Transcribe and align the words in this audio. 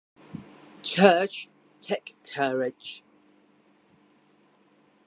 Church, 0.81 1.47
take 1.79 2.15
courage! 2.33 3.03